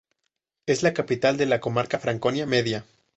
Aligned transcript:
Es 0.65 0.81
la 0.81 0.95
capital 0.95 1.37
de 1.37 1.45
la 1.45 1.59
comarca 1.61 1.97
de 1.97 2.01
Franconia 2.01 2.47
Media. 2.47 2.85